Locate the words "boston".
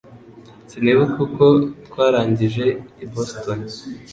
3.13-3.59